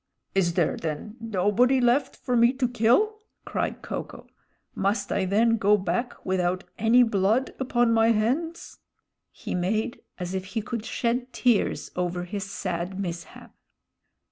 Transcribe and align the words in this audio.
"Is 0.33 0.55
there 0.55 0.77
then 0.77 1.15
nobody 1.19 1.79
left 1.79 2.15
for 2.15 2.35
me 2.35 2.53
to 2.53 2.67
kill!" 2.67 3.19
cried 3.45 3.83
Ko 3.83 4.03
ko. 4.03 4.25
"Must 4.73 5.11
I 5.11 5.25
then 5.25 5.57
go 5.57 5.77
back 5.77 6.25
without 6.25 6.63
any 6.79 7.03
blood 7.03 7.53
upon 7.59 7.93
my 7.93 8.09
hands?" 8.11 8.79
He 9.31 9.53
made 9.53 10.01
as 10.17 10.33
if 10.33 10.45
he 10.55 10.61
could 10.63 10.85
shed 10.85 11.31
tears 11.33 11.91
over 11.95 12.23
his 12.23 12.49
sad 12.49 12.99
mishap. 12.99 13.53